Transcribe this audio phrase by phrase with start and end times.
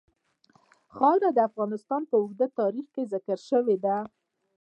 [0.95, 3.97] خاوره د افغانستان په اوږده تاریخ کې ذکر شوې ده.